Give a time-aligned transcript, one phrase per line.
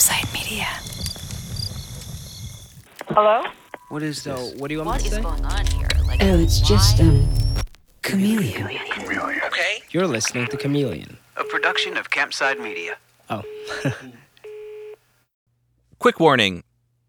[0.00, 0.64] Campside Media.
[3.08, 3.42] Hello?
[3.90, 4.54] What is So, this?
[4.54, 5.22] what do you want What me is to say?
[5.22, 5.88] going on here?
[6.06, 7.28] Like, Oh, it's just, um,
[8.02, 8.64] chameleon.
[8.64, 9.82] Okay.
[9.90, 11.18] You're listening to Chameleon.
[11.36, 12.96] A production of Campside Media.
[13.28, 13.42] Oh.
[15.98, 16.64] Quick warning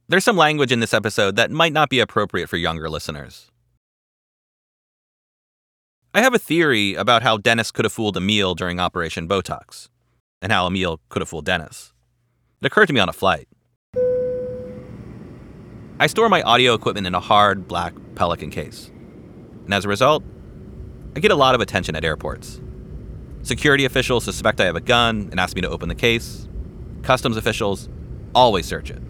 [0.10, 3.49] there's some language in this episode that might not be appropriate for younger listeners.
[6.13, 9.88] I have a theory about how Dennis could have fooled Emil during Operation Botox,
[10.41, 11.91] and how Emil could have fooled Dennis.
[12.62, 13.48] It occurred to me on a flight.
[15.99, 18.91] I store my audio equipment in a hard, black Pelican case.
[19.66, 20.24] And as a result,
[21.16, 22.62] I get a lot of attention at airports.
[23.41, 26.48] Security officials suspect I have a gun and ask me to open the case.
[27.02, 27.90] Customs officials
[28.35, 29.02] always search it.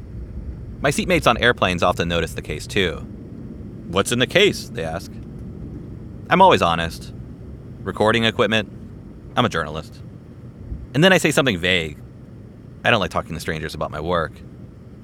[0.79, 3.05] My seatmates on airplanes often notice the case too.
[3.89, 4.69] What's in the case?
[4.69, 5.11] They ask.
[6.29, 7.13] I'm always honest.
[7.81, 8.71] Recording equipment.
[9.35, 10.01] I'm a journalist.
[10.93, 12.00] And then I say something vague.
[12.83, 14.31] I don't like talking to strangers about my work.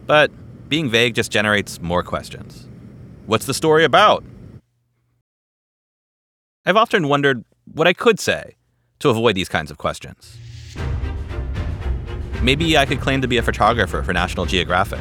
[0.06, 0.32] But
[0.70, 2.68] being vague just generates more questions.
[3.26, 4.24] What's the story about?
[6.66, 8.56] I've often wondered what I could say
[9.00, 10.38] to avoid these kinds of questions.
[12.42, 15.00] Maybe I could claim to be a photographer for National Geographic.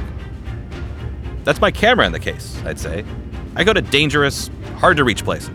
[1.45, 3.05] That's my camera in the case, I'd say.
[3.55, 5.55] I go to dangerous, hard to reach places.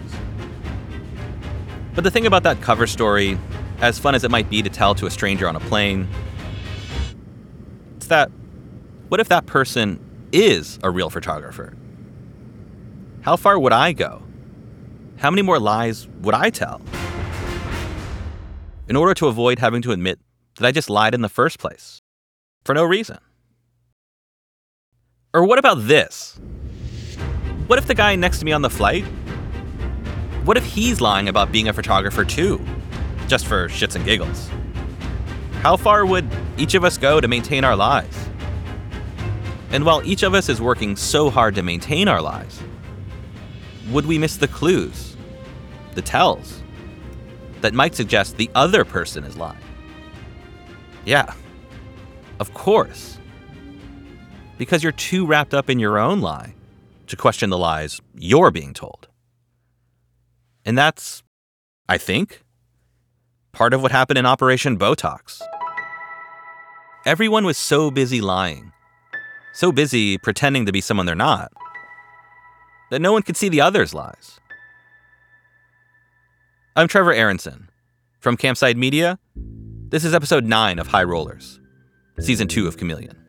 [1.94, 3.38] But the thing about that cover story,
[3.82, 6.08] as fun as it might be to tell to a stranger on a plane,
[8.02, 8.32] it's that
[9.10, 10.00] what if that person
[10.32, 11.76] is a real photographer?
[13.22, 14.24] How far would I go?
[15.18, 16.82] How many more lies would I tell?
[18.88, 20.20] In order to avoid having to admit
[20.56, 22.02] that I just lied in the first place
[22.66, 23.20] for no reason.
[25.32, 26.40] Or what about this?
[27.68, 29.04] What if the guy next to me on the flight?
[30.44, 32.60] What if he's lying about being a photographer too,
[33.28, 34.50] just for shits and giggles?
[35.62, 36.28] How far would
[36.58, 38.30] each of us go to maintain our lies?
[39.70, 42.60] And while each of us is working so hard to maintain our lies,
[43.92, 45.16] would we miss the clues,
[45.94, 46.64] the tells,
[47.62, 49.62] that might suggest the other person is lying?
[51.06, 51.32] Yeah,
[52.40, 53.20] of course.
[54.58, 56.56] Because you're too wrapped up in your own lie
[57.06, 59.10] to question the lies you're being told.
[60.66, 61.22] And that's,
[61.88, 62.41] I think,
[63.52, 65.42] part of what happened in Operation Botox.
[67.06, 68.72] Everyone was so busy lying,
[69.54, 71.52] so busy pretending to be someone they're not,
[72.92, 74.40] that no one could see the other's lies.
[76.76, 77.70] I'm Trevor Aaronson.
[78.20, 79.18] From Campside Media,
[79.90, 81.60] this is episode 9 of High Rollers,
[82.20, 83.21] season 2 of Chameleon.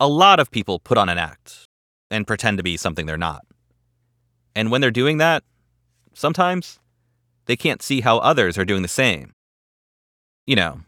[0.00, 1.66] A lot of people put on an act
[2.08, 3.44] and pretend to be something they're not.
[4.54, 5.42] And when they're doing that,
[6.14, 6.78] sometimes
[7.46, 9.32] they can't see how others are doing the same.
[10.46, 10.80] You know,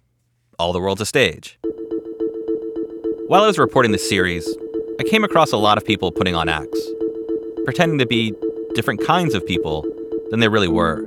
[0.61, 1.59] all the world's a stage.
[3.27, 4.49] While I was reporting this series,
[5.01, 6.81] I came across a lot of people putting on acts,
[7.65, 8.33] pretending to be
[8.75, 9.85] different kinds of people
[10.31, 11.05] than they really were.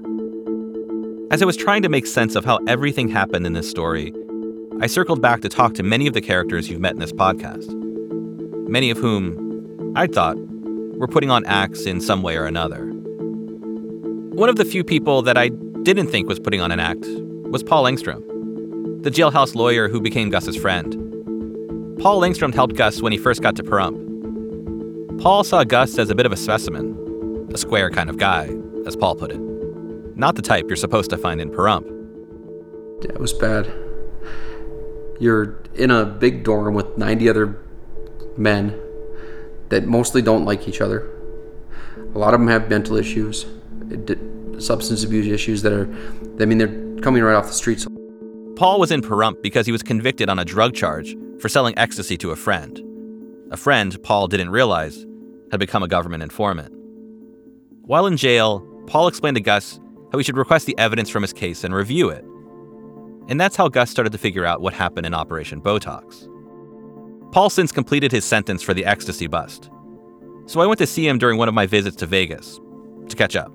[1.31, 4.13] As I was trying to make sense of how everything happened in this story,
[4.81, 7.80] I circled back to talk to many of the characters you've met in this podcast,
[8.68, 10.36] many of whom I thought
[10.98, 12.86] were putting on acts in some way or another.
[14.36, 17.06] One of the few people that I didn't think was putting on an act
[17.51, 18.24] was Paul Engstrom,
[19.04, 20.94] the jailhouse lawyer who became Gus's friend.
[22.00, 25.21] Paul Engstrom helped Gus when he first got to Pahrump.
[25.21, 28.50] Paul saw Gus as a bit of a specimen, a square kind of guy,
[28.86, 29.39] as Paul put it.
[30.16, 31.86] Not the type you're supposed to find in Pahrump.
[33.04, 33.71] Yeah, it was bad.
[35.19, 37.62] You're in a big dorm with 90 other
[38.38, 38.80] men
[39.69, 41.09] that mostly don't like each other.
[42.15, 43.45] A lot of them have mental issues,
[44.59, 45.88] substance abuse issues that are,
[46.39, 47.88] I mean, they're coming right off the streets.
[48.56, 52.18] Paul was in Pahrump because he was convicted on a drug charge for selling ecstasy
[52.18, 52.81] to a friend,
[53.53, 55.06] a friend Paul didn't realize
[55.51, 56.74] had become a government informant.
[57.83, 59.80] While in jail, Paul explained to Gus
[60.12, 62.25] how he should request the evidence from his case and review it.
[63.27, 66.27] And that's how Gus started to figure out what happened in Operation Botox.
[67.33, 69.71] Paul since completed his sentence for the ecstasy bust.
[70.45, 72.59] So I went to see him during one of my visits to Vegas
[73.09, 73.51] to catch up.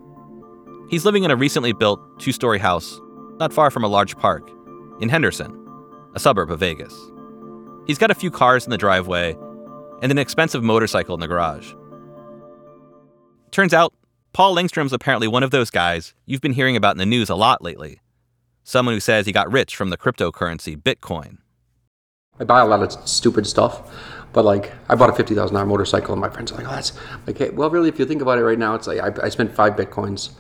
[0.91, 3.01] He's living in a recently built two story house
[3.39, 4.51] not far from a large park
[5.01, 5.55] in Henderson,
[6.17, 6.93] a suburb of Vegas.
[7.87, 9.37] He's got a few cars in the driveway
[10.03, 11.73] and an expensive motorcycle in the garage.
[13.53, 13.95] Turns out,
[14.33, 17.37] Paul Engstrom's apparently one of those guys you've been hearing about in the news a
[17.37, 18.01] lot lately.
[18.65, 21.39] Someone who says he got rich from the cryptocurrency Bitcoin.
[22.41, 23.91] I buy a lot of stupid stuff,
[24.33, 26.71] but like I bought a fifty thousand dollar motorcycle, and my friends are like, "Oh,
[26.71, 26.93] that's
[27.27, 29.29] like." Hey, well, really, if you think about it, right now, it's like I, I
[29.29, 30.31] spent five bitcoins.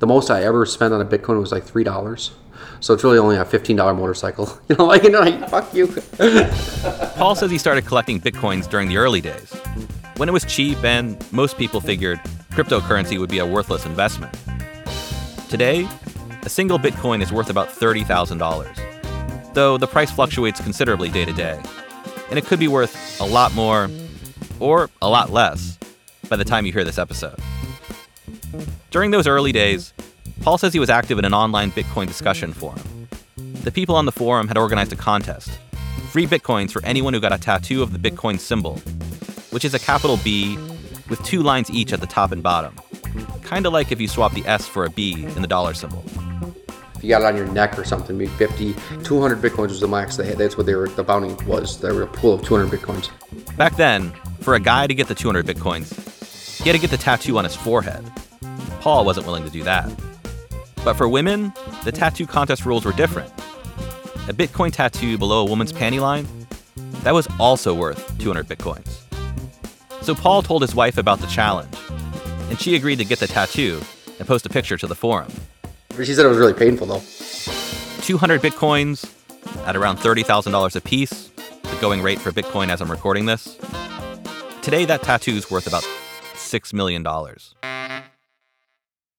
[0.00, 2.32] The most I ever spent on a bitcoin was like three dollars.
[2.80, 4.60] So it's really only a fifteen dollar motorcycle.
[4.68, 5.86] You know, like you know, like, fuck you.
[7.16, 9.52] Paul says he started collecting bitcoins during the early days,
[10.16, 12.18] when it was cheap and most people figured
[12.52, 14.32] cryptocurrency would be a worthless investment.
[15.48, 15.88] Today,
[16.42, 18.93] a single bitcoin is worth about $30,000,
[19.54, 21.60] though the price fluctuates considerably day to day,
[22.30, 23.88] and it could be worth a lot more
[24.60, 25.78] or a lot less
[26.28, 27.38] by the time you hear this episode.
[28.90, 29.92] During those early days,
[30.42, 33.08] Paul says he was active in an online Bitcoin discussion forum.
[33.64, 35.50] The people on the forum had organized a contest
[36.14, 38.76] free Bitcoins for anyone who got a tattoo of the Bitcoin symbol,
[39.50, 40.56] which is a capital B
[41.08, 42.76] with two lines each at the top and bottom.
[43.44, 46.04] Kinda like if you swap the S for a B in the dollar symbol.
[47.04, 50.16] You got it on your neck or something, maybe 50, 200 bitcoins was the max
[50.16, 50.38] they had.
[50.38, 50.88] That's what they were.
[50.88, 51.78] The bounty was.
[51.78, 53.10] They were a pool of 200 bitcoins.
[53.58, 54.10] Back then,
[54.40, 57.44] for a guy to get the 200 bitcoins, he had to get the tattoo on
[57.44, 58.10] his forehead.
[58.80, 59.92] Paul wasn't willing to do that.
[60.82, 61.52] But for women,
[61.84, 63.30] the tattoo contest rules were different.
[64.26, 66.26] A Bitcoin tattoo below a woman's panty line,
[67.02, 69.02] that was also worth 200 Bitcoins.
[70.02, 71.76] So Paul told his wife about the challenge,
[72.48, 73.82] and she agreed to get the tattoo
[74.18, 75.30] and post a picture to the forum.
[76.02, 77.02] She said it was really painful though.
[78.02, 79.10] 200 Bitcoins
[79.66, 81.28] at around $30,000 a piece,
[81.62, 83.56] the going rate for Bitcoin as I'm recording this.
[84.60, 85.82] Today, that tattoo's worth about
[86.34, 87.06] $6 million.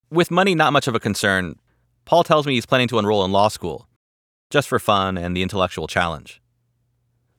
[0.09, 1.55] With money not much of a concern,
[2.05, 3.87] Paul tells me he's planning to enroll in law school,
[4.49, 6.41] just for fun and the intellectual challenge.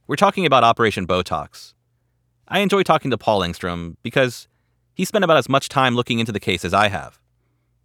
[0.07, 1.75] We're talking about Operation Botox.
[2.49, 4.49] I enjoy talking to Paul Engstrom because
[4.95, 7.21] he spent about as much time looking into the case as I have.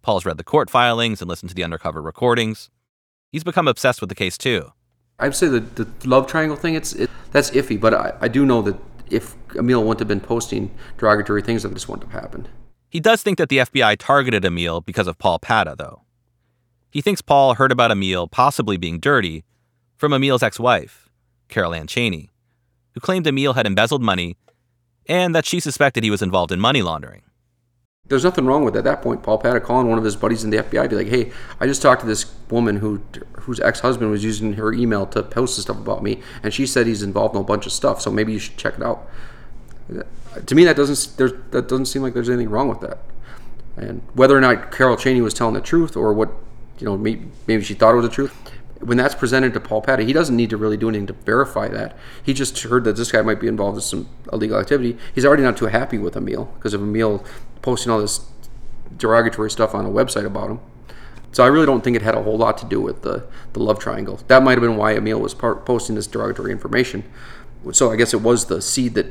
[0.02, 2.70] Paul's read the court filings and listened to the undercover recordings.
[3.30, 4.72] He's become obsessed with the case too.
[5.18, 8.44] I'd say the, the love triangle thing, it's it, that's iffy, but I, I do
[8.44, 8.76] know that
[9.08, 12.48] if Emil wouldn't have been posting derogatory things, then this wouldn't have happened.
[12.88, 16.02] He does think that the FBI targeted Emil because of Paul Padda, though.
[16.90, 19.44] He thinks Paul heard about Emil possibly being dirty
[19.96, 21.08] from Emil's ex wife,
[21.48, 22.30] Carol Ann Cheney,
[22.92, 24.36] who claimed Emil had embezzled money
[25.06, 27.22] and that she suspected he was involved in money laundering.
[28.08, 29.22] There's nothing wrong with at that point.
[29.22, 31.80] Paul Padda calling one of his buddies in the FBI, be like, "Hey, I just
[31.80, 33.00] talked to this woman who
[33.42, 37.02] whose ex-husband was using her email to post stuff about me, and she said he's
[37.02, 38.02] involved in a bunch of stuff.
[38.02, 39.08] So maybe you should check it out."
[40.46, 41.16] To me, that doesn't
[41.52, 42.98] that doesn't seem like there's anything wrong with that.
[43.76, 46.30] And whether or not Carol Cheney was telling the truth or what,
[46.78, 48.34] you know, maybe she thought it was the truth,
[48.82, 51.68] when that's presented to Paul Padda, he doesn't need to really do anything to verify
[51.68, 51.96] that.
[52.22, 54.98] He just heard that this guy might be involved in some illegal activity.
[55.14, 57.24] He's already not too happy with Emil because of Emil
[57.62, 58.26] posting all this
[58.96, 60.60] derogatory stuff on a website about him.
[61.30, 63.60] So I really don't think it had a whole lot to do with the, the
[63.60, 64.20] love triangle.
[64.26, 67.04] That might have been why Emil was part, posting this derogatory information.
[67.70, 69.06] So I guess it was the seed that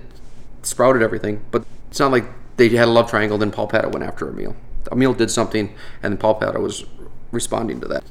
[0.62, 1.44] sprouted everything.
[1.50, 2.26] But it's not like
[2.58, 4.56] they had a love triangle, then Paul Padda went after Emil.
[4.92, 6.84] Emil did something, and Paul Padda was
[7.32, 8.04] responding to that.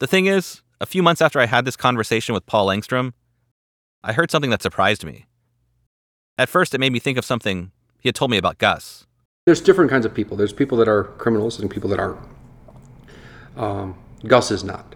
[0.00, 3.12] The thing is, a few months after I had this conversation with Paul Engstrom,
[4.02, 5.26] I heard something that surprised me.
[6.38, 9.06] At first, it made me think of something he had told me about Gus.
[9.44, 10.38] There's different kinds of people.
[10.38, 12.18] There's people that are criminals and people that aren't.
[13.58, 13.94] Um,
[14.26, 14.94] Gus is not.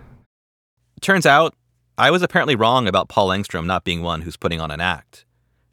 [1.02, 1.54] Turns out,
[1.98, 5.26] I was apparently wrong about Paul Engstrom not being one who's putting on an act.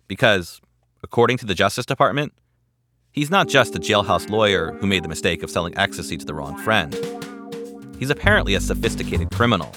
[0.09, 0.59] Because,
[1.03, 2.33] according to the Justice Department,
[3.13, 6.33] he's not just a jailhouse lawyer who made the mistake of selling ecstasy to the
[6.33, 6.93] wrong friend.
[8.01, 9.71] He's apparently a sophisticated criminal.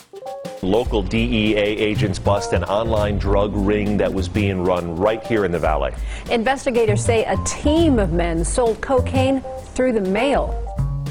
[0.62, 5.52] Local DEA agents bust an online drug ring that was being run right here in
[5.52, 5.92] the valley.
[6.30, 9.42] Investigators say a team of men sold cocaine
[9.74, 10.58] through the mail.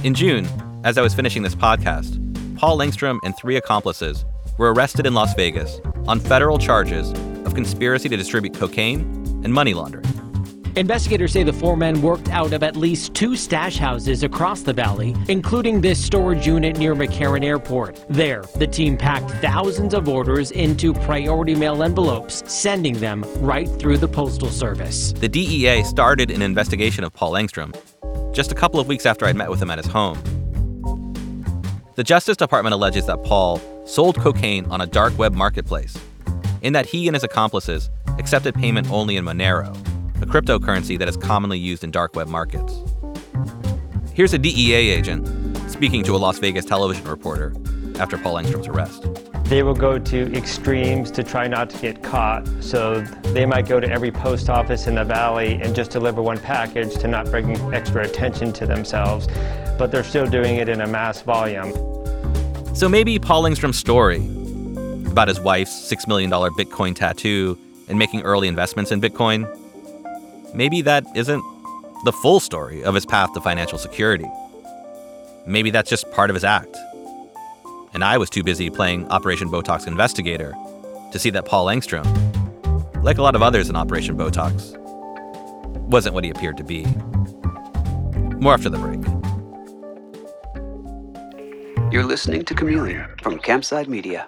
[0.04, 0.48] In June,
[0.84, 2.18] as I was finishing this podcast,
[2.58, 4.26] Paul Engstrom and three accomplices
[4.58, 7.12] were arrested in Las Vegas on federal charges
[7.46, 9.02] of conspiracy to distribute cocaine
[9.44, 10.23] and money laundering.
[10.76, 14.74] Investigators say the four men worked out of at least two stash houses across the
[14.74, 18.04] valley, including this storage unit near McCarran Airport.
[18.10, 24.00] There, the team packed thousands of orders into priority mail envelopes, sending them right through
[24.00, 25.14] the Postal Service.
[25.14, 27.76] The DEA started an investigation of Paul Engstrom
[28.34, 30.18] just a couple of weeks after I'd met with him at his home.
[31.94, 35.96] The Justice Department alleges that Paul sold cocaine on a dark web marketplace,
[36.64, 39.78] in that he and his accomplices accepted payment only in Monero,
[40.24, 42.82] a cryptocurrency that is commonly used in dark web markets.
[44.14, 45.28] Here's a DEA agent
[45.70, 47.54] speaking to a Las Vegas television reporter
[48.00, 49.06] after Paul Engstrom's arrest.
[49.46, 52.48] They will go to extremes to try not to get caught.
[52.62, 53.02] So
[53.34, 56.96] they might go to every post office in the valley and just deliver one package
[56.96, 59.28] to not bring extra attention to themselves.
[59.78, 61.74] But they're still doing it in a mass volume.
[62.74, 64.26] So maybe Paul Engstrom's story
[65.12, 67.58] about his wife's $6 million Bitcoin tattoo
[67.90, 69.46] and making early investments in Bitcoin,
[70.54, 71.44] maybe that isn't
[72.06, 74.30] the full story of his path to financial security.
[75.46, 76.76] Maybe that's just part of his act.
[77.94, 80.54] And I was too busy playing Operation Botox investigator
[81.12, 82.06] to see that Paul Engstrom,
[83.04, 84.78] like a lot of others in Operation Botox,
[85.88, 86.86] wasn't what he appeared to be.
[88.40, 89.02] More after the break.
[91.94, 94.28] You're listening to Chameleon from Campside Media.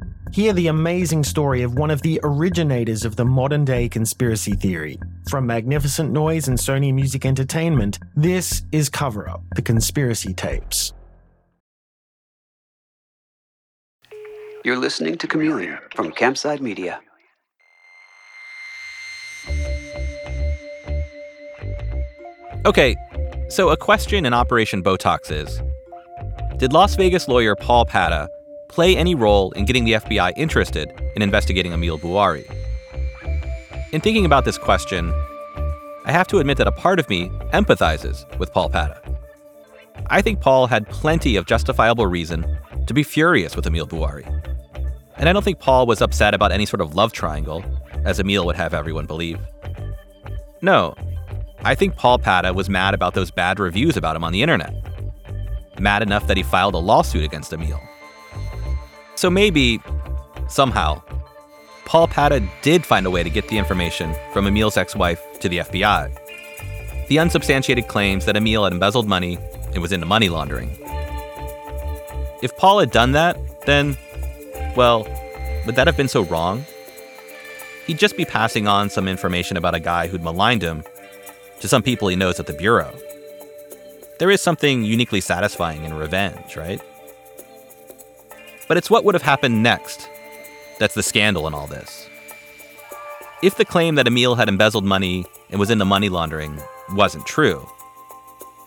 [0.31, 4.97] Hear the amazing story of one of the originators of the modern day conspiracy theory.
[5.29, 10.93] From Magnificent Noise and Sony Music Entertainment, this is Cover Up The Conspiracy Tapes.
[14.63, 17.01] You're listening to Chameleon from Campside Media.
[22.65, 22.95] Okay,
[23.49, 25.61] so a question in Operation Botox is
[26.55, 28.29] Did Las Vegas lawyer Paul Padda
[28.71, 32.49] play any role in getting the FBI interested in investigating Emil Bouari?
[33.91, 35.13] In thinking about this question,
[36.05, 38.99] I have to admit that a part of me empathizes with Paul Padda.
[40.07, 42.45] I think Paul had plenty of justifiable reason
[42.87, 44.25] to be furious with Emil Bouari.
[45.17, 47.63] And I don't think Paul was upset about any sort of love triangle,
[48.05, 49.37] as Emil would have everyone believe.
[50.61, 50.95] No,
[51.63, 54.73] I think Paul Padda was mad about those bad reviews about him on the internet.
[55.79, 57.79] Mad enough that he filed a lawsuit against Emil.
[59.21, 59.79] So maybe,
[60.47, 60.99] somehow,
[61.85, 65.47] Paul Padda did find a way to get the information from Emil's ex wife to
[65.47, 67.07] the FBI.
[67.07, 69.37] The unsubstantiated claims that Emil had embezzled money
[69.73, 70.75] and was into money laundering.
[72.41, 73.37] If Paul had done that,
[73.67, 73.95] then,
[74.75, 75.03] well,
[75.67, 76.65] would that have been so wrong?
[77.85, 80.83] He'd just be passing on some information about a guy who'd maligned him
[81.59, 82.91] to some people he knows at the Bureau.
[84.17, 86.81] There is something uniquely satisfying in revenge, right?
[88.71, 90.09] But it's what would have happened next
[90.79, 92.07] that's the scandal in all this.
[93.43, 96.57] If the claim that Emil had embezzled money and was into money laundering
[96.91, 97.69] wasn't true,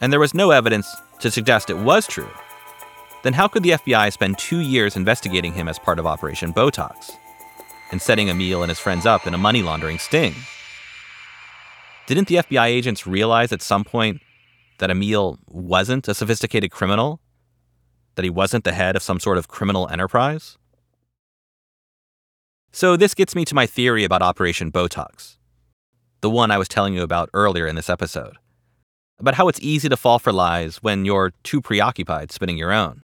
[0.02, 2.28] and there was no evidence to suggest it was true,
[3.22, 7.12] then how could the FBI spend two years investigating him as part of Operation Botox
[7.90, 10.34] and setting Emil and his friends up in a money laundering sting?
[12.06, 14.20] Didn't the FBI agents realize at some point
[14.80, 17.22] that Emil wasn't a sophisticated criminal?
[18.16, 20.56] That he wasn't the head of some sort of criminal enterprise?
[22.72, 25.36] So, this gets me to my theory about Operation Botox,
[26.20, 28.36] the one I was telling you about earlier in this episode,
[29.18, 33.02] about how it's easy to fall for lies when you're too preoccupied spinning your own.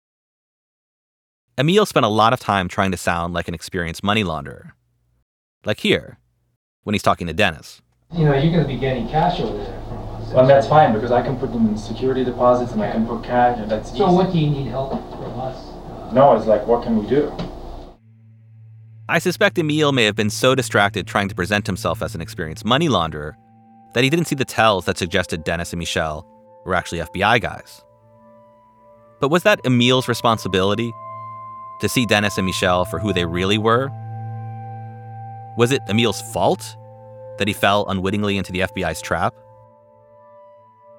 [1.56, 4.72] Emil spent a lot of time trying to sound like an experienced money launderer.
[5.64, 6.18] Like here,
[6.84, 7.80] when he's talking to Dennis.
[8.12, 9.79] You know, you're going to be getting cash over there
[10.30, 10.46] from us.
[10.46, 13.22] Well, that's fine because I can put them in security deposits and I can put
[13.24, 13.58] cash.
[13.58, 14.14] And that's So easy.
[14.16, 15.66] what do you need help from us?
[16.12, 17.32] No, it's like, what can we do?
[19.08, 22.64] I suspect Emil may have been so distracted trying to present himself as an experienced
[22.64, 23.32] money launderer
[23.94, 26.24] that he didn't see the tells that suggested Dennis and Michelle
[26.64, 27.82] were actually FBI guys.
[29.20, 30.92] But was that Emil's responsibility
[31.80, 33.88] to see Dennis and Michelle for who they really were?
[35.58, 36.76] Was it Emil's fault
[37.38, 39.34] that he fell unwittingly into the FBI's trap?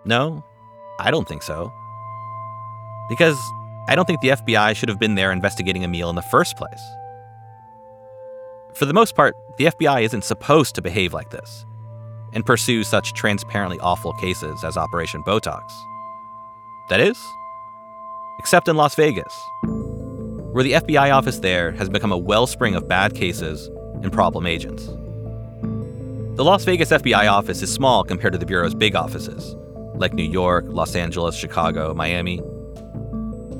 [0.06, 0.44] No,
[1.00, 1.72] I don't think so.
[3.10, 3.38] Because
[3.88, 6.82] I don't think the FBI should have been there investigating Emil in the first place.
[8.74, 11.66] For the most part, the FBI isn't supposed to behave like this
[12.34, 15.62] and pursue such transparently awful cases as Operation Botox.
[16.90, 17.18] That is,
[18.40, 23.14] except in Las Vegas, where the FBI office there has become a wellspring of bad
[23.14, 23.70] cases
[24.02, 24.86] and problem agents.
[26.36, 29.56] The Las Vegas FBI office is small compared to the Bureau's big offices,
[30.02, 32.42] like New York, Los Angeles, Chicago, Miami,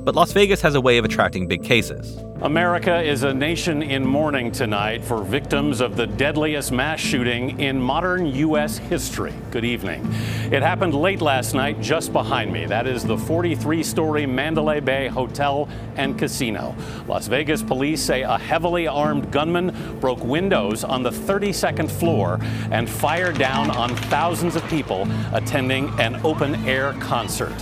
[0.04, 2.18] but Las Vegas has a way of attracting big cases.
[2.42, 7.80] America is a nation in mourning tonight for victims of the deadliest mass shooting in
[7.80, 8.78] modern U.S.
[8.78, 9.32] history.
[9.52, 10.04] Good evening.
[10.50, 12.66] It happened late last night just behind me.
[12.66, 16.74] That is the 43 story Mandalay Bay Hotel and Casino.
[17.06, 22.40] Las Vegas police say a heavily armed gunman broke windows on the 32nd floor
[22.72, 27.54] and fired down on thousands of people attending an open air concert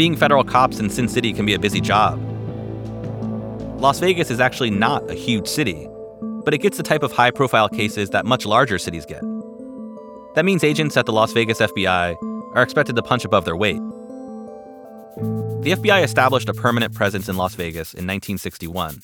[0.00, 2.18] being federal cops in Sin City can be a busy job.
[3.82, 5.86] Las Vegas is actually not a huge city,
[6.42, 9.20] but it gets the type of high profile cases that much larger cities get.
[10.36, 12.16] That means agents at the Las Vegas FBI
[12.54, 13.82] are expected to punch above their weight.
[15.64, 19.02] The FBI established a permanent presence in Las Vegas in 1961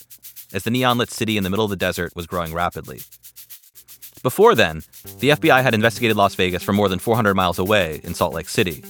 [0.55, 3.03] as the neon lit city in the middle of the desert was growing rapidly.
[4.23, 4.83] Before then,
[5.19, 8.49] the FBI had investigated Las Vegas from more than 400 miles away in Salt Lake
[8.49, 8.83] City.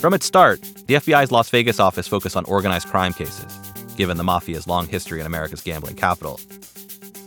[0.00, 3.54] From its start, the FBI's Las Vegas office focused on organized crime cases,
[3.98, 6.40] given the mafia's long history in America's gambling capital.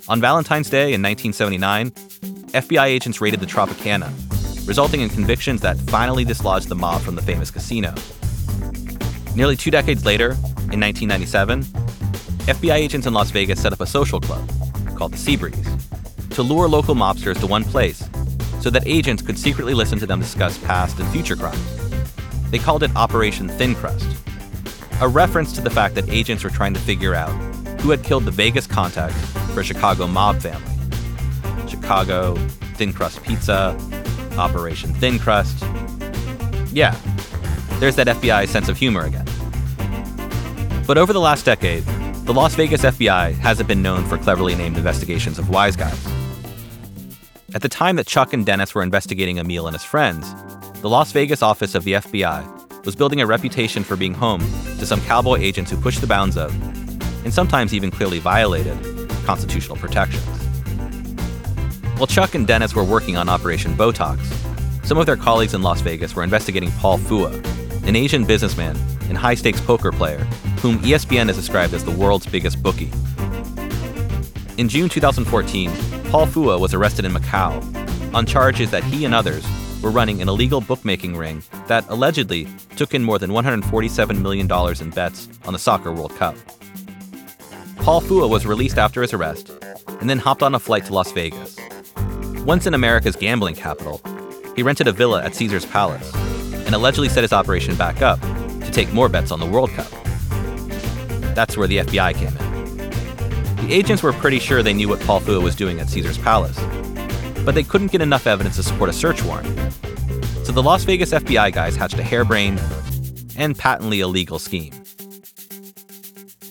[0.07, 4.11] On Valentine's Day in 1979, FBI agents raided the Tropicana,
[4.67, 7.93] resulting in convictions that finally dislodged the mob from the famous casino.
[9.35, 10.31] Nearly two decades later,
[10.71, 11.61] in 1997,
[12.45, 14.49] FBI agents in Las Vegas set up a social club
[14.95, 18.09] called the Seabreeze to lure local mobsters to one place
[18.61, 21.82] so that agents could secretly listen to them discuss past and future crimes.
[22.53, 24.05] They called it Operation Thin Crust,
[25.01, 27.31] a reference to the fact that agents were trying to figure out
[27.81, 29.15] who had killed the Vegas contact
[29.55, 30.71] for a Chicago mob family.
[31.67, 32.35] Chicago,
[32.75, 33.75] Thin Crust Pizza,
[34.37, 35.63] Operation Thin Crust.
[36.71, 36.95] Yeah,
[37.79, 39.25] there's that FBI sense of humor again.
[40.85, 41.83] But over the last decade,
[42.25, 46.07] the Las Vegas FBI hasn't been known for cleverly named investigations of wise guys.
[47.55, 50.35] At the time that Chuck and Dennis were investigating Emil and his friends,
[50.83, 54.41] the Las Vegas office of the FBI was building a reputation for being home
[54.79, 56.53] to some cowboy agents who pushed the bounds of,
[57.23, 58.77] and sometimes even clearly violated,
[59.23, 60.25] constitutional protections.
[61.95, 64.19] While Chuck and Dennis were working on Operation Botox,
[64.85, 67.31] some of their colleagues in Las Vegas were investigating Paul Phua,
[67.87, 68.75] an Asian businessman
[69.07, 70.25] and high stakes poker player
[70.59, 72.91] whom ESPN has described as the world's biggest bookie.
[74.57, 75.71] In June 2014,
[76.09, 79.45] Paul Phua was arrested in Macau on charges that he and others
[79.83, 84.49] were running an illegal bookmaking ring that allegedly took in more than $147 million
[84.81, 86.35] in bets on the Soccer World Cup.
[87.77, 89.51] Paul Phua was released after his arrest
[89.99, 91.57] and then hopped on a flight to Las Vegas.
[92.45, 94.01] Once in America's gambling capital,
[94.55, 96.13] he rented a villa at Caesar's Palace
[96.65, 99.89] and allegedly set his operation back up to take more bets on the World Cup.
[101.35, 103.67] That's where the FBI came in.
[103.67, 106.57] The agents were pretty sure they knew what Paul Phua was doing at Caesar's Palace,
[107.45, 109.47] but they couldn't get enough evidence to support a search warrant.
[110.45, 112.61] So the Las Vegas FBI guys hatched a harebrained
[113.37, 114.73] and patently illegal scheme.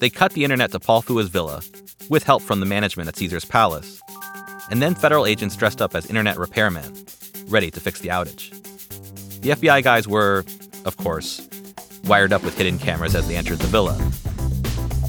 [0.00, 1.62] They cut the internet to Paul Phua's villa,
[2.08, 4.00] with help from the management at Caesar's Palace,
[4.70, 6.90] and then federal agents dressed up as internet repairmen,
[7.50, 8.50] ready to fix the outage.
[9.42, 10.44] The FBI guys were,
[10.84, 11.48] of course,
[12.04, 13.96] wired up with hidden cameras as they entered the villa.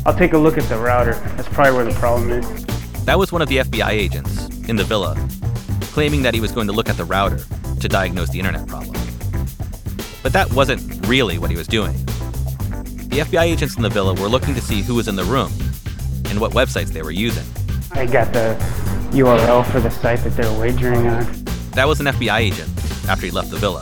[0.06, 1.13] I'll take a look at the router.
[1.36, 2.65] That's probably where the problem is.
[3.06, 5.15] That was one of the FBI agents in the villa
[5.93, 7.39] claiming that he was going to look at the router
[7.79, 8.95] to diagnose the internet problem.
[10.23, 11.93] But that wasn't really what he was doing.
[13.13, 15.51] The FBI agents in the villa were looking to see who was in the room
[16.32, 17.43] and what websites they were using.
[17.91, 18.58] I got the
[19.12, 21.32] URL for the site that they were wagering on.
[21.73, 22.71] That was an FBI agent
[23.08, 23.82] after he left the villa.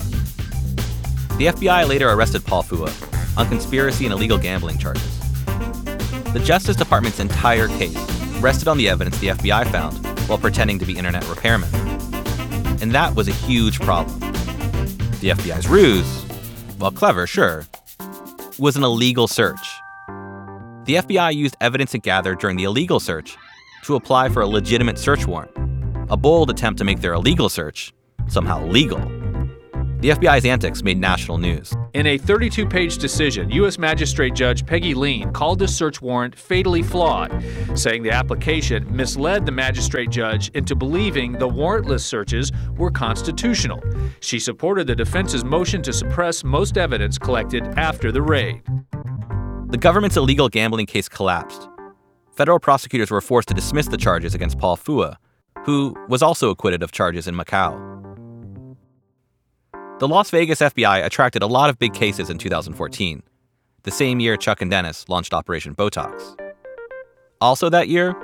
[1.37, 2.91] The FBI later arrested Paul Phua
[3.37, 5.17] on conspiracy and illegal gambling charges.
[6.33, 7.95] The Justice Department's entire case
[8.41, 12.00] rested on the evidence the FBI found while pretending to be internet repairmen
[12.81, 14.19] and that was a huge problem.
[15.21, 16.23] The FBI's ruse,
[16.79, 17.65] while clever, sure,
[18.57, 19.79] was an illegal search.
[20.85, 23.37] The FBI used evidence it gathered during the illegal search
[23.83, 25.51] to apply for a legitimate search warrant,
[26.09, 27.93] a bold attempt to make their illegal search
[28.27, 29.20] somehow legal.
[30.01, 31.75] The FBI's antics made national news.
[31.93, 33.77] In a 32 page decision, U.S.
[33.77, 37.31] Magistrate Judge Peggy Leen called the search warrant fatally flawed,
[37.75, 43.79] saying the application misled the magistrate judge into believing the warrantless searches were constitutional.
[44.21, 48.63] She supported the defense's motion to suppress most evidence collected after the raid.
[49.67, 51.69] The government's illegal gambling case collapsed.
[52.31, 55.17] Federal prosecutors were forced to dismiss the charges against Paul Phua,
[55.65, 58.00] who was also acquitted of charges in Macau.
[60.01, 63.21] The Las Vegas FBI attracted a lot of big cases in 2014,
[63.83, 66.35] the same year Chuck and Dennis launched Operation Botox.
[67.39, 68.15] Also that year,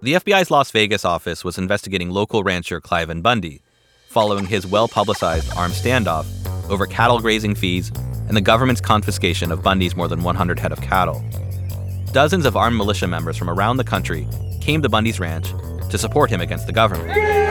[0.00, 3.62] the FBI's Las Vegas office was investigating local rancher Cliven Bundy,
[4.06, 6.24] following his well publicized armed standoff
[6.70, 7.90] over cattle grazing fees
[8.28, 11.20] and the government's confiscation of Bundy's more than 100 head of cattle.
[12.12, 14.28] Dozens of armed militia members from around the country
[14.60, 15.52] came to Bundy's ranch
[15.90, 17.45] to support him against the government.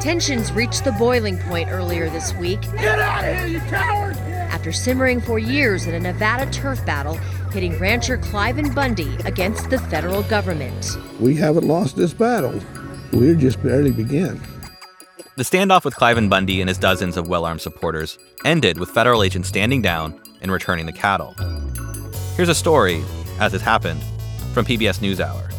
[0.00, 2.62] Tensions reached the boiling point earlier this week.
[2.62, 4.16] Get out of here, you coward!
[4.16, 9.78] After simmering for years in a Nevada turf battle, pitting rancher Cliven Bundy against the
[9.78, 10.96] federal government.
[11.20, 12.58] We haven't lost this battle.
[13.12, 14.40] We're just barely beginning.
[15.36, 19.22] The standoff with Cliven Bundy and his dozens of well armed supporters ended with federal
[19.22, 21.34] agents standing down and returning the cattle.
[22.36, 23.04] Here's a story,
[23.38, 24.02] as it happened,
[24.54, 25.49] from PBS NewsHour.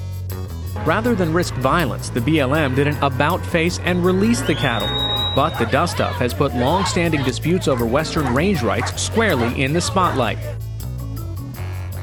[0.85, 4.87] Rather than risk violence, the BLM did an about face and released the cattle.
[5.35, 9.73] But the dust up has put long standing disputes over Western range rights squarely in
[9.73, 10.39] the spotlight.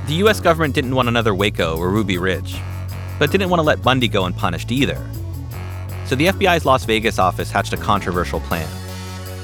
[0.06, 2.56] The US government didn't want another Waco or Ruby Ridge,
[3.18, 5.04] but didn't want to let Bundy go unpunished either.
[6.06, 8.68] So the FBI's Las Vegas office hatched a controversial plan.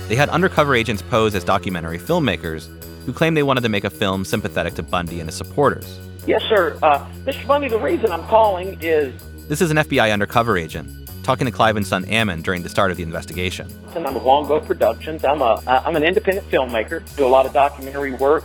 [0.08, 2.68] They had undercover agents pose as documentary filmmakers
[3.04, 5.98] who claimed they wanted to make a film sympathetic to Bundy and his supporters.
[6.26, 6.78] Yes, sir.
[6.82, 7.46] Uh, Mr.
[7.46, 9.12] Bundy, the reason I'm calling is.
[9.48, 12.96] This is an FBI undercover agent talking to Cliven son Ammon during the start of
[12.96, 13.68] the investigation.
[13.96, 15.24] And I'm with Longbow Productions.
[15.24, 17.02] I'm a I'm an independent filmmaker.
[17.16, 18.44] Do a lot of documentary work,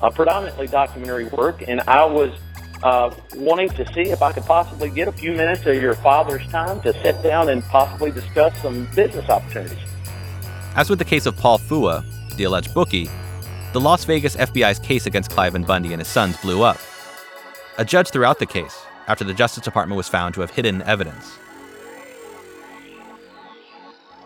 [0.00, 2.32] uh, predominantly documentary work, and I was
[2.82, 6.46] uh, wanting to see if I could possibly get a few minutes of your father's
[6.48, 9.78] time to sit down and possibly discuss some business opportunities.
[10.74, 12.04] As with the case of Paul Phua,
[12.36, 13.10] the alleged bookie,
[13.72, 16.78] the Las Vegas FBI's case against Cliven Bundy and his sons blew up.
[17.78, 20.82] A judge threw out the case after the Justice Department was found to have hidden
[20.82, 21.38] evidence.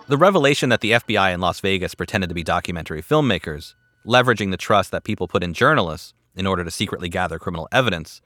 [0.09, 4.57] The revelation that the FBI in Las Vegas pretended to be documentary filmmakers, leveraging the
[4.57, 8.21] trust that people put in journalists in order to secretly gather criminal evidence,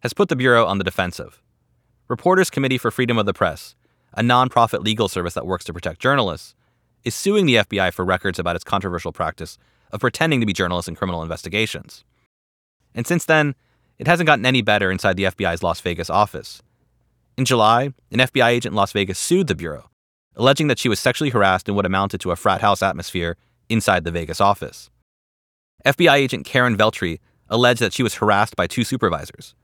[0.00, 1.42] has put the Bureau on the defensive.
[2.08, 3.76] Reporters Committee for Freedom of the Press,
[4.14, 6.54] a nonprofit legal service that works to protect journalists,
[7.04, 9.58] is suing the FBI for records about its controversial practice
[9.92, 12.04] of pretending to be journalists in criminal investigations.
[12.94, 13.54] And since then,
[13.98, 16.62] it hasn't gotten any better inside the FBI's Las Vegas office.
[17.36, 19.90] In July, an FBI agent in Las Vegas sued the Bureau,
[20.34, 23.36] alleging that she was sexually harassed in what amounted to a frat house atmosphere
[23.68, 24.90] inside the Vegas office.
[25.84, 29.54] FBI agent Karen Veltri alleged that she was harassed by two supervisors.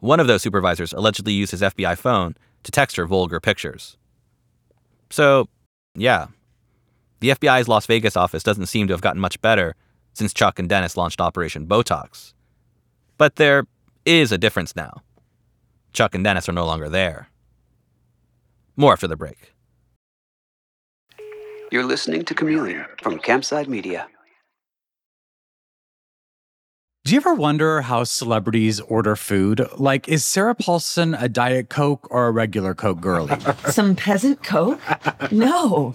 [0.00, 3.96] One of those supervisors allegedly used his FBI phone to text her vulgar pictures.
[5.10, 5.48] So,
[5.94, 6.28] yeah,
[7.20, 9.74] the FBI's Las Vegas office doesn't seem to have gotten much better
[10.12, 12.32] since Chuck and Dennis launched Operation Botox.
[13.18, 13.64] But there
[14.04, 15.02] is a difference now.
[15.92, 17.28] Chuck and Dennis are no longer there.
[18.76, 19.52] More after the break.
[21.70, 24.06] You're listening to Chameleon from Campside Media.
[27.04, 29.66] Do you ever wonder how celebrities order food?
[29.78, 33.36] Like, is Sarah Paulson a Diet Coke or a regular Coke girlie?
[33.70, 34.80] Some peasant Coke?
[35.32, 35.94] No.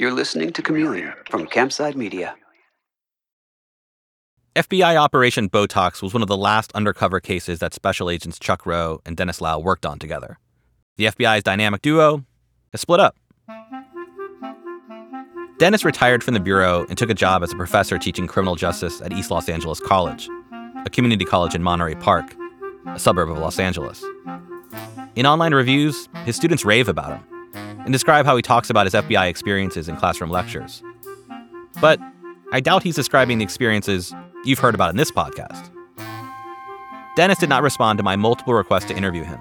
[0.00, 2.34] You're listening to Chameleon from Campside Media.
[4.56, 9.00] FBI Operation Botox was one of the last undercover cases that Special Agents Chuck Rowe
[9.06, 10.38] and Dennis Lau worked on together.
[10.96, 12.24] The FBI's dynamic duo
[12.72, 13.16] has split up.
[15.58, 19.00] Dennis retired from the Bureau and took a job as a professor teaching criminal justice
[19.00, 20.28] at East Los Angeles College,
[20.84, 22.34] a community college in Monterey Park,
[22.88, 24.04] a suburb of Los Angeles.
[25.14, 28.94] In online reviews, his students rave about him and describe how he talks about his
[28.94, 30.82] FBI experiences in classroom lectures.
[31.80, 32.00] But
[32.52, 34.14] I doubt he's describing the experiences
[34.44, 35.70] you've heard about in this podcast.
[37.16, 39.38] Dennis did not respond to my multiple requests to interview him.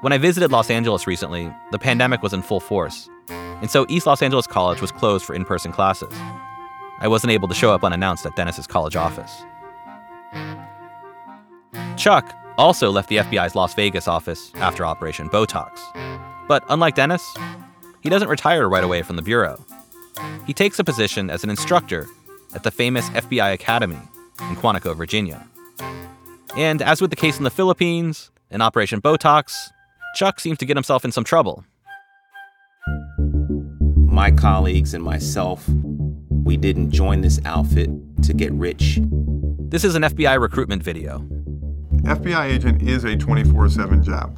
[0.00, 4.06] When I visited Los Angeles recently, the pandemic was in full force, and so East
[4.06, 6.12] Los Angeles College was closed for in person classes.
[6.98, 9.44] I wasn't able to show up unannounced at Dennis's college office.
[11.96, 15.80] Chuck also left the FBI's Las Vegas office after Operation Botox.
[16.48, 17.22] But unlike Dennis,
[18.02, 19.64] he doesn't retire right away from the Bureau.
[20.46, 22.06] He takes a position as an instructor
[22.54, 23.98] at the famous FBI Academy
[24.40, 25.46] in Quantico, Virginia.
[26.56, 29.70] And as with the case in the Philippines and Operation Botox,
[30.14, 31.64] Chuck seems to get himself in some trouble.
[33.96, 35.66] My colleagues and myself,
[36.44, 37.88] we didn't join this outfit
[38.24, 39.00] to get rich.
[39.70, 41.20] This is an FBI recruitment video.
[42.02, 44.36] FBI agent is a 24 7 job.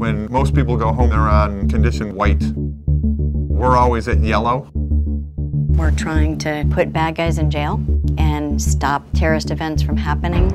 [0.00, 2.42] When most people go home, they're on condition white.
[2.56, 4.70] We're always at yellow.
[4.72, 7.84] We're trying to put bad guys in jail
[8.16, 10.48] and stop terrorist events from happening.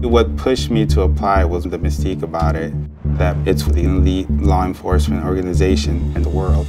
[0.00, 2.72] What pushed me to apply was the mystique about it
[3.18, 6.66] that it's the elite law enforcement organization in the world.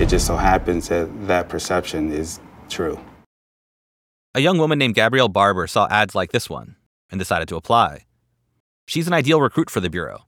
[0.00, 2.98] It just so happens that that perception is true.
[4.34, 6.76] A young woman named Gabrielle Barber saw ads like this one
[7.10, 8.06] and decided to apply.
[8.86, 10.24] She's an ideal recruit for the Bureau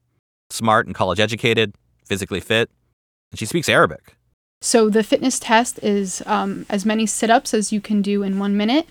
[0.48, 2.70] smart and college educated, physically fit,
[3.32, 4.16] and she speaks Arabic.
[4.62, 8.38] So the fitness test is um, as many sit ups as you can do in
[8.38, 8.86] one minute,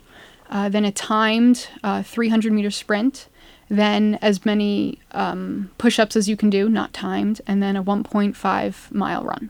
[0.50, 3.28] uh, then a timed uh, 300 meter sprint,
[3.70, 7.84] then as many um, push ups as you can do, not timed, and then a
[7.84, 9.50] 1.5 mile run.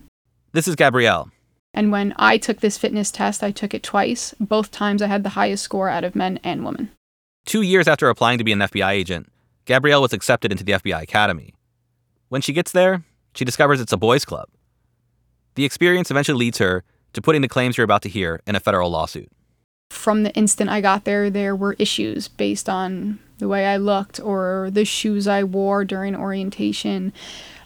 [0.53, 1.31] This is Gabrielle.
[1.73, 4.33] And when I took this fitness test, I took it twice.
[4.39, 6.91] Both times I had the highest score out of men and women.
[7.45, 9.27] Two years after applying to be an FBI agent,
[9.65, 11.53] Gabrielle was accepted into the FBI Academy.
[12.29, 14.47] When she gets there, she discovers it's a boys' club.
[15.55, 18.59] The experience eventually leads her to putting the claims you're about to hear in a
[18.59, 19.31] federal lawsuit.
[19.89, 24.19] From the instant I got there, there were issues based on the way I looked
[24.19, 27.11] or the shoes I wore during orientation.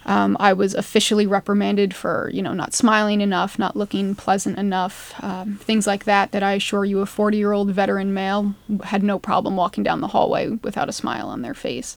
[0.06, 5.12] Um, I was officially reprimanded for, you know, not smiling enough, not looking pleasant enough,
[5.22, 6.32] um, things like that.
[6.32, 10.00] That I assure you, a 40 year old veteran male had no problem walking down
[10.00, 11.96] the hallway without a smile on their face.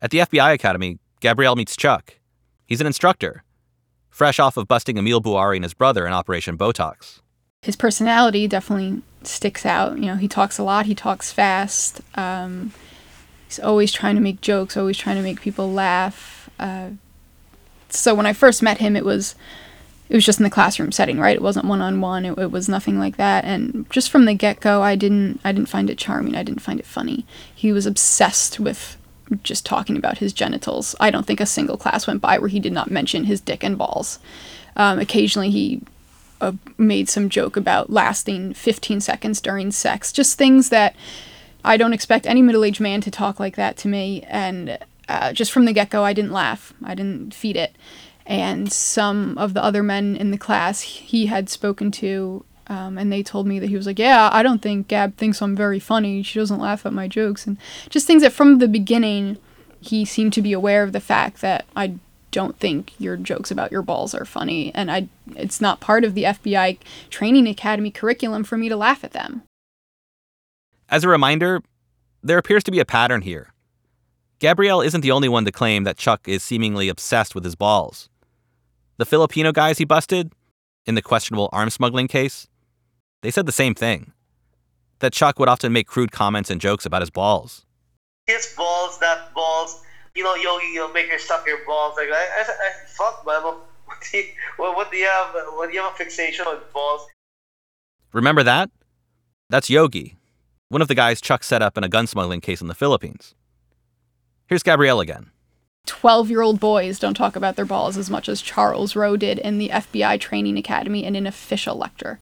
[0.00, 2.14] At the FBI Academy, Gabrielle meets Chuck.
[2.66, 3.42] He's an instructor,
[4.08, 7.20] fresh off of busting Emil Bouari and his brother in Operation Botox.
[7.62, 9.98] His personality definitely sticks out.
[9.98, 12.00] You know, he talks a lot, he talks fast.
[12.14, 12.72] Um,
[13.46, 16.39] he's always trying to make jokes, always trying to make people laugh.
[16.60, 16.90] Uh,
[17.88, 19.34] so when I first met him, it was
[20.08, 21.36] it was just in the classroom setting, right?
[21.36, 22.24] It wasn't one on one.
[22.24, 23.44] It was nothing like that.
[23.44, 26.36] And just from the get go, I didn't I didn't find it charming.
[26.36, 27.24] I didn't find it funny.
[27.54, 28.96] He was obsessed with
[29.44, 30.96] just talking about his genitals.
[30.98, 33.62] I don't think a single class went by where he did not mention his dick
[33.62, 34.18] and balls.
[34.76, 35.82] Um, occasionally, he
[36.40, 40.10] uh, made some joke about lasting 15 seconds during sex.
[40.10, 40.96] Just things that
[41.64, 44.24] I don't expect any middle aged man to talk like that to me.
[44.26, 44.78] And
[45.10, 47.76] uh, just from the get go, I didn't laugh, I didn't feed it.
[48.26, 53.12] And some of the other men in the class he had spoken to um, and
[53.12, 55.80] they told me that he was like, Yeah, I don't think Gab thinks I'm very
[55.80, 56.22] funny.
[56.22, 57.44] She doesn't laugh at my jokes.
[57.44, 57.58] And
[57.90, 59.38] just things that from the beginning,
[59.80, 61.94] he seemed to be aware of the fact that I
[62.30, 64.72] don't think your jokes about your balls are funny.
[64.72, 66.78] And I, it's not part of the FBI
[67.10, 69.42] training academy curriculum for me to laugh at them.
[70.88, 71.62] As a reminder,
[72.22, 73.52] there appears to be a pattern here.
[74.40, 78.08] Gabrielle isn't the only one to claim that Chuck is seemingly obsessed with his balls.
[78.96, 80.32] The Filipino guys he busted,
[80.86, 82.48] in the questionable arms smuggling case,
[83.20, 84.12] they said the same thing
[85.00, 87.66] that Chuck would often make crude comments and jokes about his balls.
[88.26, 89.82] His balls, that balls,
[90.14, 91.96] you know, Yogi, you'll make her suck your balls.
[91.98, 93.42] Like, I, I, I fuck, man.
[93.42, 94.24] What do, you,
[94.56, 95.34] what, what do you have?
[95.52, 97.06] What do you have a fixation with balls?
[98.14, 98.70] Remember that?
[99.50, 100.16] That's Yogi,
[100.70, 103.34] one of the guys Chuck set up in a gun smuggling case in the Philippines.
[104.50, 105.30] Here's Gabrielle again.
[105.86, 109.38] 12 year old boys don't talk about their balls as much as Charles Rowe did
[109.38, 112.18] in the FBI Training Academy in an official lecture.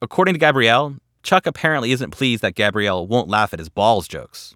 [0.00, 4.54] According to Gabrielle, Chuck apparently isn't pleased that Gabrielle won't laugh at his balls jokes.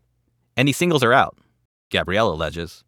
[0.57, 1.37] And he singles her out,
[1.90, 2.85] Gabrielle alleges,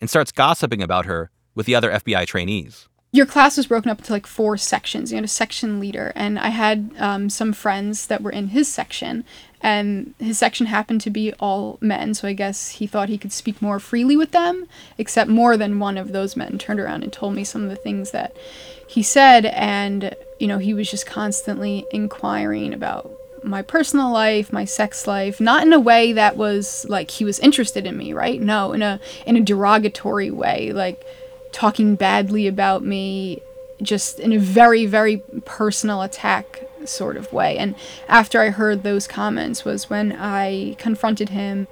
[0.00, 3.98] and starts gossiping about her with the other FBI trainees your class was broken up
[3.98, 5.10] into like four sections.
[5.10, 8.68] You had a section leader, and I had um, some friends that were in his
[8.68, 9.24] section,
[9.62, 12.12] and his section happened to be all men.
[12.12, 14.66] So I guess he thought he could speak more freely with them.
[14.98, 17.76] Except more than one of those men turned around and told me some of the
[17.76, 18.36] things that
[18.86, 23.10] he said, and you know he was just constantly inquiring about
[23.42, 27.38] my personal life, my sex life, not in a way that was like he was
[27.38, 28.42] interested in me, right?
[28.42, 31.02] No, in a in a derogatory way, like
[31.56, 33.40] talking badly about me
[33.80, 37.74] just in a very very personal attack sort of way and
[38.08, 41.66] after i heard those comments was when i confronted him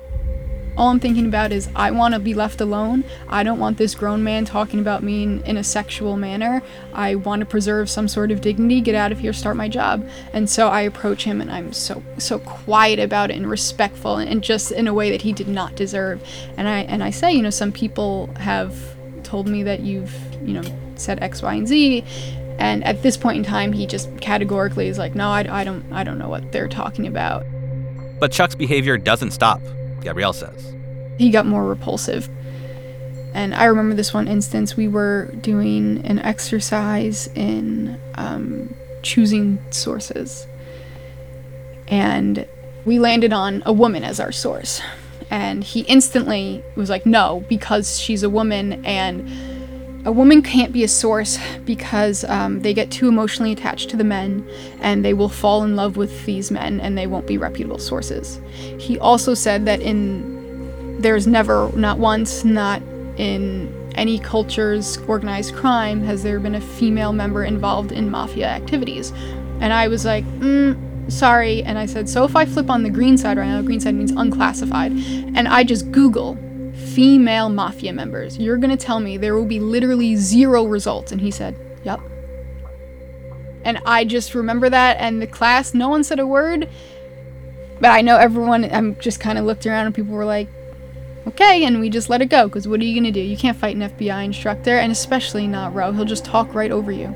[0.77, 3.05] All I'm thinking about is I want to be left alone.
[3.29, 6.62] I don't want this grown man talking about me in, in a sexual manner.
[6.92, 8.81] I want to preserve some sort of dignity.
[8.81, 10.05] Get out of here, start my job.
[10.33, 14.29] And so I approach him and I'm so so quiet about it and respectful and,
[14.29, 16.20] and just in a way that he did not deserve.
[16.57, 18.93] And I and I say, you know, some people have
[19.35, 20.14] told me that you've,
[20.47, 20.62] you know,
[20.94, 22.05] said X, Y, and Z.
[22.61, 25.85] And at this point in time, he just categorically is like, no, I, I don't
[25.92, 27.44] I don't know what they're talking about.
[28.20, 29.61] But Chuck's behavior doesn't stop,
[30.03, 30.73] Gabrielle says.
[31.18, 32.31] He got more repulsive.
[33.35, 40.47] And I remember this one instance, we were doing an exercise in um, choosing sources.
[41.88, 42.47] And
[42.85, 44.81] we landed on a woman as our source.
[45.30, 49.28] And he instantly was like, no, because she's a woman and
[50.06, 54.04] a woman can't be a source because um, they get too emotionally attached to the
[54.04, 54.46] men
[54.80, 58.38] and they will fall in love with these men and they won't be reputable sources.
[58.78, 62.82] He also said that in there's never, not once, not
[63.16, 69.12] in any culture's organized crime has there been a female member involved in mafia activities.
[69.60, 70.76] And I was like, mm,
[71.09, 71.62] sorry.
[71.62, 73.95] And I said, so if I flip on the green side right now, green side
[73.95, 76.38] means unclassified, and I just Google
[76.75, 78.38] female mafia members.
[78.38, 81.12] You're to tell me there will be literally zero results.
[81.12, 82.01] And he said, Yep.
[83.64, 84.99] And I just remember that.
[85.01, 86.69] And the class, no one said a word.
[87.81, 90.49] But I know everyone, I'm just kind of looked around and people were like,
[91.27, 91.64] okay.
[91.64, 92.47] And we just let it go.
[92.47, 93.21] Because what are you to do?
[93.21, 94.77] You can't fight an FBI instructor.
[94.77, 95.93] And especially not Ro.
[95.93, 97.07] He'll just talk right over you.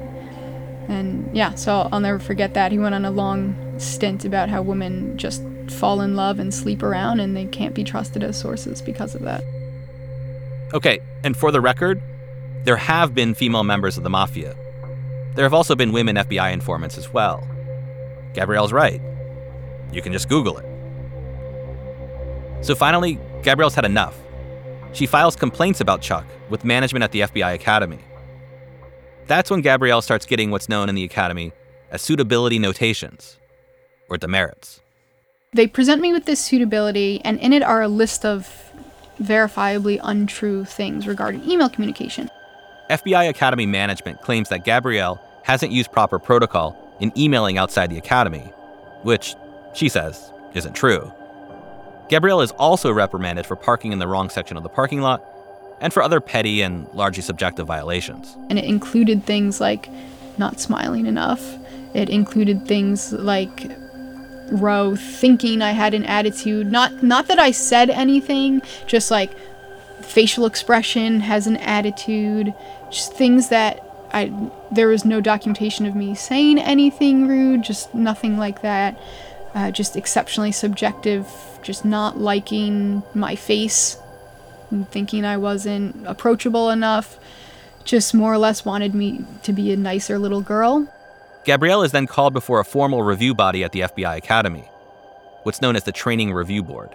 [0.89, 2.73] And yeah, so I'll never forget that.
[2.73, 6.83] He went on a long stint about how women just fall in love and sleep
[6.83, 9.43] around and they can't be trusted as sources because of that.
[10.75, 12.01] Okay, and for the record,
[12.65, 14.55] there have been female members of the mafia.
[15.35, 17.47] There have also been women FBI informants as well.
[18.35, 19.01] Gabrielle's right.
[19.93, 20.67] You can just Google it.
[22.65, 24.19] So finally, Gabrielle's had enough.
[24.93, 28.01] She files complaints about Chuck with management at the FBI Academy.
[29.27, 31.53] That's when Gabrielle starts getting what's known in the Academy
[31.91, 33.39] as suitability notations,
[34.09, 34.81] or demerits.
[35.53, 38.73] They present me with this suitability, and in it are a list of
[39.21, 42.31] verifiably untrue things regarding email communication.
[42.91, 48.53] FBI Academy management claims that Gabrielle hasn't used proper protocol in emailing outside the Academy,
[49.03, 49.35] which,
[49.75, 51.13] she says, isn't true.
[52.09, 55.23] Gabrielle is also reprimanded for parking in the wrong section of the parking lot
[55.81, 58.37] and for other petty and largely subjective violations.
[58.49, 59.89] And it included things like
[60.39, 61.57] not smiling enough,
[61.95, 63.71] it included things like
[64.51, 66.71] Ro thinking I had an attitude.
[66.71, 69.37] Not not that I said anything, just like
[70.03, 72.55] facial expression has an attitude.
[72.91, 73.83] Just things that
[74.13, 74.33] I
[74.71, 78.99] there was no documentation of me saying anything rude, just nothing like that.
[79.55, 81.27] Uh, just exceptionally subjective,
[81.63, 83.97] just not liking my face,
[84.91, 87.19] thinking I wasn't approachable enough.
[87.85, 90.93] Just more or less wanted me to be a nicer little girl.
[91.49, 94.69] Gabrielle is then called before a formal review body at the FBI Academy,
[95.45, 96.95] what's known as the Training Review Board.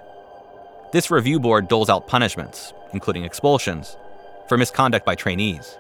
[0.92, 3.98] This review board doles out punishments, including expulsions,
[4.48, 5.76] for misconduct by trainees.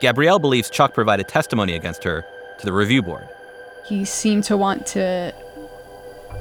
[0.00, 2.24] Gabrielle believes Chuck provided testimony against her
[2.58, 3.28] to the review board.
[3.86, 5.32] He seemed to want to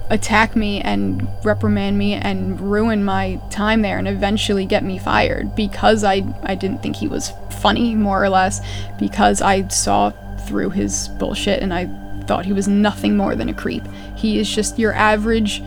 [0.10, 5.56] attack me and reprimand me and ruin my time there and eventually get me fired
[5.56, 8.60] because I, I didn't think he was funny, more or less,
[8.98, 10.14] because I saw
[10.48, 11.90] through his bullshit and I
[12.26, 13.84] thought he was nothing more than a creep.
[14.16, 15.64] He is just your average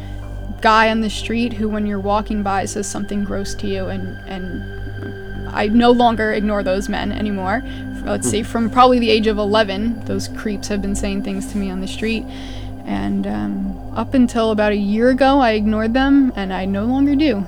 [0.60, 4.16] guy on the street who when you're walking by says something gross to you and
[4.28, 4.84] and
[5.54, 7.62] I no longer ignore those men anymore.
[8.04, 11.58] Let's see, from probably the age of 11, those creeps have been saying things to
[11.58, 12.24] me on the street.
[12.84, 17.14] And um, up until about a year ago, I ignored them, and I no longer
[17.14, 17.46] do.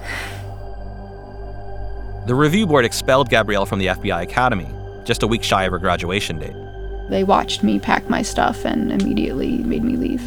[2.27, 4.69] The review board expelled Gabrielle from the FBI Academy,
[5.05, 6.57] just a week shy of her graduation date.
[7.09, 10.23] They watched me pack my stuff and immediately made me leave.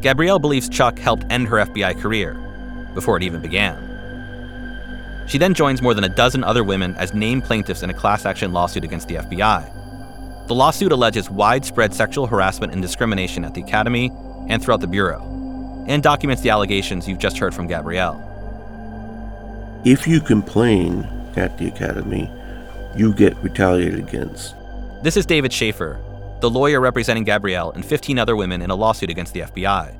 [0.00, 2.34] Gabrielle believes Chuck helped end her FBI career
[2.94, 3.90] before it even began.
[5.26, 8.26] She then joins more than a dozen other women as named plaintiffs in a class
[8.26, 10.46] action lawsuit against the FBI.
[10.46, 14.12] The lawsuit alleges widespread sexual harassment and discrimination at the Academy
[14.48, 15.22] and throughout the Bureau,
[15.88, 18.20] and documents the allegations you've just heard from Gabrielle.
[19.86, 21.04] If you complain
[21.36, 22.30] at the Academy,
[22.94, 24.54] you get retaliated against.
[25.02, 25.98] This is David Shaffer,
[26.44, 29.98] the lawyer representing Gabrielle and 15 other women in a lawsuit against the FBI.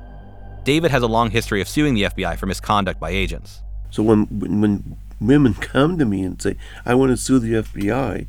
[0.63, 3.63] David has a long history of suing the FBI for misconduct by agents.
[3.89, 8.27] So when when women come to me and say, "I want to sue the FBI,"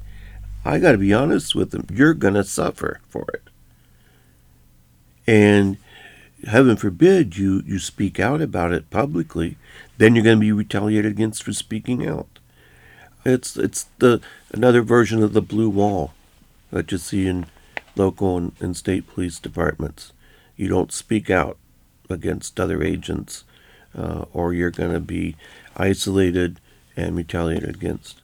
[0.65, 1.87] I got to be honest with them.
[1.93, 3.43] You're gonna suffer for it.
[5.27, 5.77] And
[6.47, 9.57] heaven forbid you, you speak out about it publicly,
[9.99, 12.39] then you're going to be retaliated against for speaking out.
[13.25, 14.21] It's it's the
[14.53, 16.15] another version of the blue wall
[16.71, 17.47] that you see in
[17.97, 20.13] local and, and state police departments.
[20.57, 21.59] You don't speak out
[22.09, 23.45] against other agents,
[23.97, 25.37] uh, or you're going to be
[25.77, 26.61] isolated
[26.97, 28.23] and retaliated against.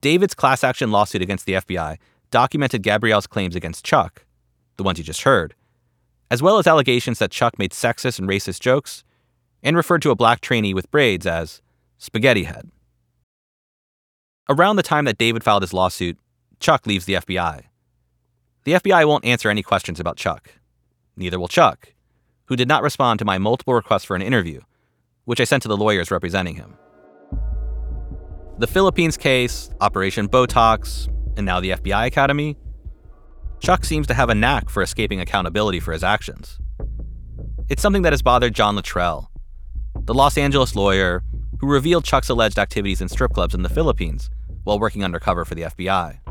[0.00, 1.98] David's class action lawsuit against the FBI
[2.30, 4.24] documented Gabrielle's claims against Chuck,
[4.76, 5.54] the ones you just heard,
[6.30, 9.04] as well as allegations that Chuck made sexist and racist jokes
[9.62, 11.62] and referred to a black trainee with braids as
[11.98, 12.70] Spaghetti Head.
[14.48, 16.18] Around the time that David filed his lawsuit,
[16.58, 17.62] Chuck leaves the FBI.
[18.64, 20.50] The FBI won't answer any questions about Chuck.
[21.16, 21.94] Neither will Chuck,
[22.44, 24.60] who did not respond to my multiple requests for an interview,
[25.24, 26.76] which I sent to the lawyers representing him.
[28.58, 32.56] The Philippines case, Operation Botox, and now the FBI Academy,
[33.58, 36.58] Chuck seems to have a knack for escaping accountability for his actions.
[37.68, 39.30] It's something that has bothered John Luttrell,
[40.04, 41.24] the Los Angeles lawyer
[41.60, 44.30] who revealed Chuck's alleged activities in strip clubs in the Philippines
[44.64, 46.21] while working undercover for the FBI.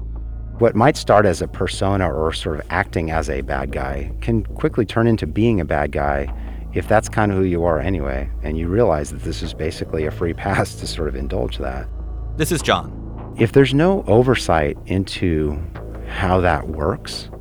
[0.61, 4.43] What might start as a persona or sort of acting as a bad guy can
[4.43, 6.31] quickly turn into being a bad guy
[6.75, 10.05] if that's kind of who you are anyway, and you realize that this is basically
[10.05, 11.89] a free pass to sort of indulge that.
[12.37, 13.33] This is John.
[13.39, 15.59] If there's no oversight into
[16.07, 17.31] how that works,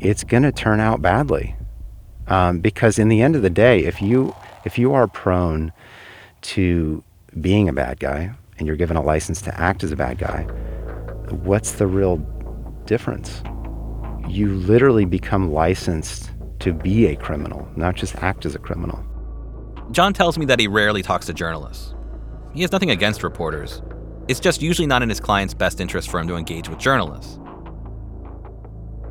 [0.00, 1.56] it's going to turn out badly.
[2.26, 4.34] Um, because in the end of the day, if you
[4.66, 5.72] if you are prone
[6.42, 7.02] to
[7.40, 10.46] being a bad guy and you're given a license to act as a bad guy,
[11.30, 12.18] what's the real
[12.92, 13.42] difference?
[14.28, 19.02] You literally become licensed to be a criminal, not just act as a criminal.
[19.92, 21.94] John tells me that he rarely talks to journalists.
[22.52, 23.80] He has nothing against reporters.
[24.28, 27.38] It's just usually not in his client's best interest for him to engage with journalists.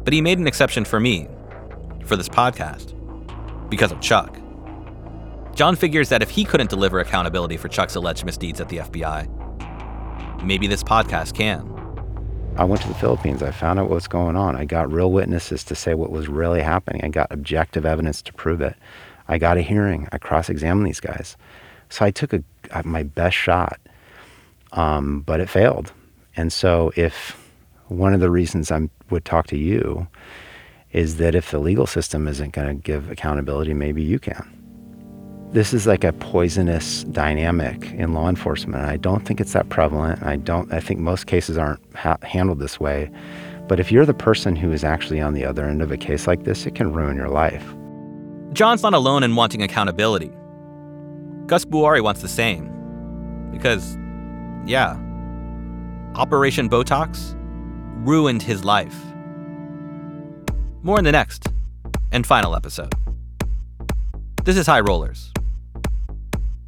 [0.04, 1.28] But he made an exception for me,
[2.06, 2.94] for this podcast,
[3.68, 4.38] because of Chuck.
[5.56, 10.44] John figures that if he couldn't deliver accountability for Chuck's alleged misdeeds at the FBI,
[10.44, 11.81] maybe this podcast can.
[12.62, 13.42] I went to the Philippines.
[13.42, 14.56] I found out what's going on.
[14.56, 17.04] I got real witnesses to say what was really happening.
[17.04, 18.76] I got objective evidence to prove it.
[19.28, 20.08] I got a hearing.
[20.12, 21.38] I cross examined these guys.
[21.90, 22.44] So I took a,
[22.86, 23.80] my best shot,
[24.74, 25.92] um, but it failed.
[26.38, 27.36] And so, if
[27.88, 30.08] one of the reasons I would talk to you
[30.92, 34.61] is that if the legal system isn't going to give accountability, maybe you can
[35.52, 38.86] this is like a poisonous dynamic in law enforcement.
[38.86, 40.24] I don't think it's that prevalent.
[40.24, 40.72] I don't.
[40.72, 43.12] I think most cases aren't ha- handled this way.
[43.68, 46.26] But if you're the person who is actually on the other end of a case
[46.28, 47.66] like this, it can ruin your life.
[48.54, 50.32] John's not alone in wanting accountability.
[51.48, 52.70] Gus Bouari wants the same.
[53.52, 53.98] Because,
[54.66, 54.98] yeah,
[56.16, 57.36] Operation Botox
[58.06, 58.98] ruined his life.
[60.82, 61.48] More in the next
[62.12, 62.94] and final episode.
[64.44, 65.32] This is High Rollers.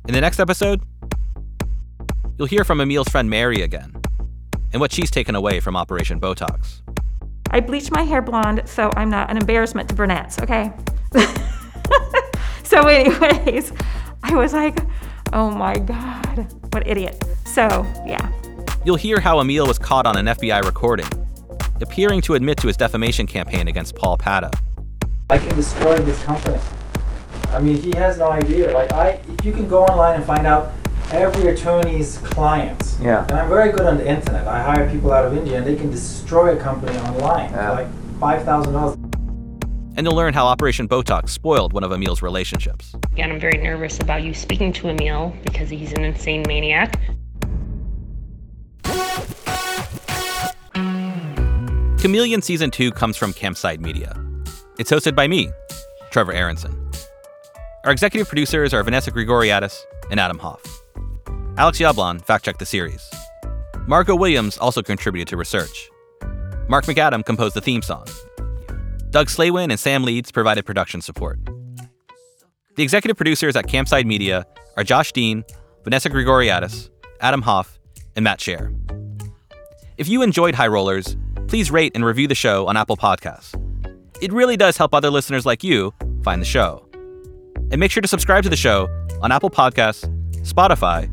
[0.05, 0.81] In the next episode,
[2.37, 3.95] you'll hear from Emile's friend Mary again
[4.73, 6.81] and what she's taken away from Operation Botox.
[7.51, 10.73] I bleached my hair blonde so I'm not an embarrassment to brunettes, okay?
[12.63, 13.71] so, anyways,
[14.23, 14.79] I was like,
[15.31, 17.23] oh my God, what idiot.
[17.45, 17.67] So,
[18.05, 18.29] yeah.
[18.83, 21.07] You'll hear how Emile was caught on an FBI recording,
[21.79, 24.53] appearing to admit to his defamation campaign against Paul Padda.
[25.29, 26.59] I can destroy this company.
[27.53, 28.71] I mean, he has no idea.
[28.73, 30.73] Like I, if you can go online and find out
[31.11, 32.99] every attorney's clients.
[32.99, 33.23] Yeah.
[33.23, 34.47] And I'm very good on the internet.
[34.47, 37.69] I hire people out of India, and they can destroy a company online yeah.
[37.69, 38.97] for like five thousand dollars.
[39.95, 42.95] And you'll learn how Operation Botox spoiled one of Emile's relationships.
[43.11, 46.99] Again, I'm very nervous about you speaking to Emile because he's an insane maniac.
[51.99, 54.19] Chameleon Season 2 comes from Campside Media.
[54.79, 55.51] It's hosted by me,
[56.11, 56.82] Trevor Aaronson.
[57.83, 59.77] Our executive producers are Vanessa Grigoriadis
[60.09, 60.61] and Adam Hoff.
[61.57, 63.03] Alex Yablon fact checked the series.
[63.87, 65.89] Margot Williams also contributed to research.
[66.69, 68.05] Mark McAdam composed the theme song.
[69.09, 71.39] Doug Slaywin and Sam Leeds provided production support.
[72.77, 74.45] The executive producers at Campside Media
[74.77, 75.43] are Josh Dean,
[75.83, 77.77] Vanessa Grigoriadis, Adam Hoff,
[78.15, 78.73] and Matt Shaer.
[79.97, 81.17] If you enjoyed High Rollers,
[81.47, 83.53] please rate and review the show on Apple Podcasts.
[84.21, 86.82] It really does help other listeners like you find the show.
[87.73, 88.87] And make sure to subscribe to the show
[89.23, 90.07] on Apple Podcasts,
[90.43, 91.09] Spotify,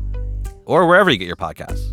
[0.67, 1.83] or wherever you get your podcasts.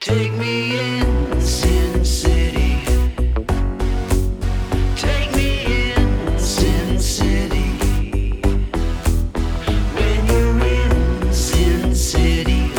[0.00, 2.84] Take me in, Sin City.
[4.96, 8.42] Take me in, Sin City.
[9.94, 12.70] When you're in Sin City,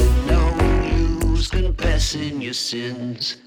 [1.50, 3.38] confessing your sins.